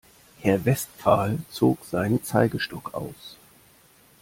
[0.39, 3.37] Herr Westphal zog seinen Zeigestock aus.